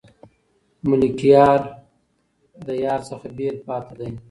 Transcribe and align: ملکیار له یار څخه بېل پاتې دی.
ملکیار 0.89 1.59
له 2.65 2.73
یار 2.83 3.01
څخه 3.09 3.27
بېل 3.37 3.55
پاتې 3.67 3.93
دی. 3.99 4.11